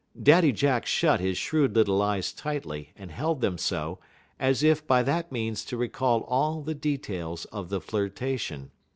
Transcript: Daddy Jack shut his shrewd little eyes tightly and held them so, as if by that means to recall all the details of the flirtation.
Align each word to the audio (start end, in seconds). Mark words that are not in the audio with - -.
Daddy 0.19 0.51
Jack 0.51 0.87
shut 0.87 1.19
his 1.19 1.37
shrewd 1.37 1.75
little 1.75 2.01
eyes 2.01 2.33
tightly 2.33 2.91
and 2.95 3.11
held 3.11 3.39
them 3.39 3.59
so, 3.59 3.99
as 4.39 4.63
if 4.63 4.87
by 4.87 5.03
that 5.03 5.31
means 5.31 5.63
to 5.65 5.77
recall 5.77 6.21
all 6.23 6.63
the 6.63 6.73
details 6.73 7.45
of 7.51 7.69
the 7.69 7.79
flirtation. 7.79 8.71